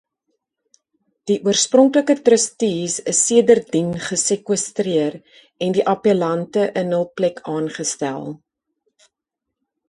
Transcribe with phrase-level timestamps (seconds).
[1.31, 5.19] Die oorspronklike trustees is sedertdien gesekwestreer
[5.67, 8.27] en die appellante in hul plek aangestel.